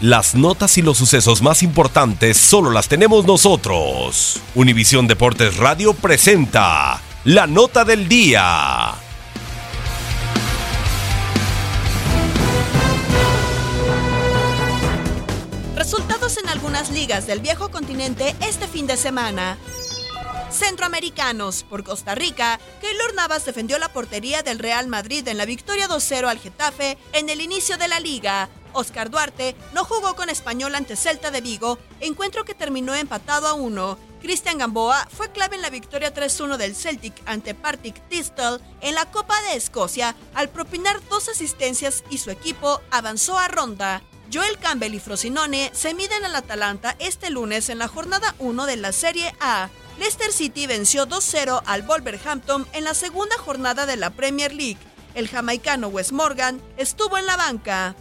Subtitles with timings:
[0.00, 4.40] Las notas y los sucesos más importantes solo las tenemos nosotros.
[4.54, 8.94] Univisión Deportes Radio presenta la nota del día.
[15.74, 19.58] Resultados en algunas ligas del viejo continente este fin de semana.
[20.52, 21.64] Centroamericanos.
[21.64, 26.28] Por Costa Rica, Keylor Navas defendió la portería del Real Madrid en la victoria 2-0
[26.28, 28.48] al Getafe en el inicio de la liga.
[28.78, 33.54] Oscar Duarte no jugó con Español ante Celta de Vigo, encuentro que terminó empatado a
[33.54, 33.98] 1.
[34.20, 39.10] Cristian Gamboa fue clave en la victoria 3-1 del Celtic ante Partick Thistle en la
[39.10, 44.02] Copa de Escocia al propinar dos asistencias y su equipo avanzó a ronda.
[44.32, 48.76] Joel Campbell y Frosinone se miden al Atalanta este lunes en la jornada 1 de
[48.76, 49.70] la Serie A.
[49.98, 54.78] Leicester City venció 2-0 al Wolverhampton en la segunda jornada de la Premier League.
[55.14, 57.96] El jamaicano Wes Morgan estuvo en la banca.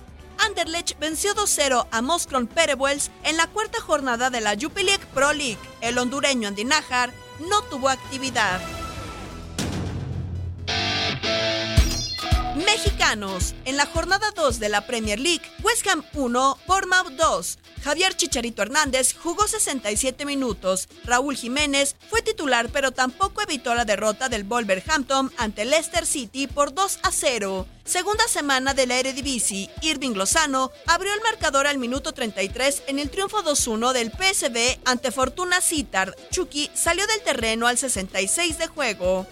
[0.47, 5.59] Anderlecht venció 2-0 a Moskron Perebuels en la cuarta jornada de la Jupiler Pro League.
[5.81, 7.11] El hondureño Andy Najar
[7.49, 8.61] no tuvo actividad.
[12.77, 13.55] Mexicanos.
[13.65, 17.57] En la jornada 2 de la Premier League, West Ham 1, Bournemouth 2.
[17.83, 20.87] Javier Chicharito Hernández jugó 67 minutos.
[21.03, 26.71] Raúl Jiménez fue titular, pero tampoco evitó la derrota del Wolverhampton ante Leicester City por
[26.71, 27.65] 2 a 0.
[27.83, 33.09] Segunda semana de la Eredivisie, Irving Lozano abrió el marcador al minuto 33 en el
[33.09, 36.13] triunfo 2-1 del PSV ante Fortuna Sittard.
[36.29, 39.25] Chucky salió del terreno al 66 de juego.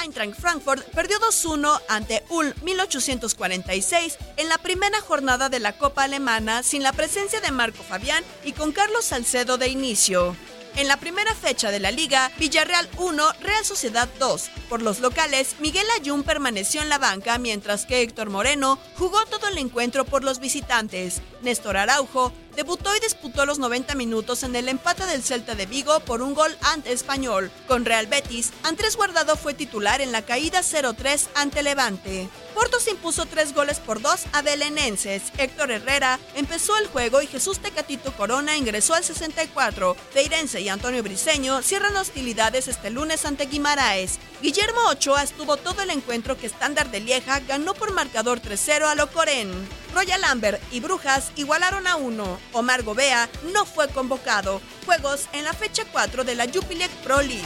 [0.00, 6.62] Eintracht Frankfurt perdió 2-1 ante Ulm 1846 en la primera jornada de la Copa Alemana
[6.62, 10.36] sin la presencia de Marco Fabián y con Carlos Salcedo de inicio.
[10.74, 14.50] En la primera fecha de la liga, Villarreal 1, Real Sociedad 2.
[14.70, 19.48] Por los locales, Miguel Ayun permaneció en la banca, mientras que Héctor Moreno jugó todo
[19.48, 21.20] el encuentro por los visitantes.
[21.42, 26.00] Néstor Araujo debutó y disputó los 90 minutos en el empate del Celta de Vigo
[26.00, 27.50] por un gol ante Español.
[27.66, 32.28] Con Real Betis, Andrés Guardado fue titular en la caída 0-3 ante Levante.
[32.54, 35.22] Porto se impuso tres goles por dos a Belenenses.
[35.38, 39.96] Héctor Herrera empezó el juego y Jesús Tecatito Corona ingresó al 64.
[40.12, 44.18] Feirense y Antonio Briseño cierran hostilidades este lunes ante Guimaraes.
[44.42, 48.94] Guillermo Ochoa estuvo todo el encuentro que Estándar de Lieja ganó por marcador 3-0 a
[48.94, 49.50] Locorén.
[49.94, 52.38] Royal Lambert y Brujas igualaron a uno.
[52.52, 54.60] Omar Gobea no fue convocado.
[54.86, 57.44] Juegos en la fecha 4 de la Jupiler Pro League.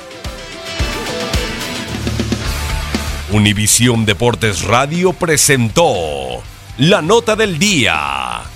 [3.32, 6.42] Univisión Deportes Radio presentó
[6.78, 8.55] la nota del día.